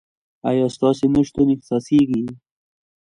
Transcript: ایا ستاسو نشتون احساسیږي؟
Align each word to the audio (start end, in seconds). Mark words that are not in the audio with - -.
ایا 0.49 0.65
ستاسو 0.75 1.05
نشتون 1.15 1.47
احساسیږي؟ 1.51 2.23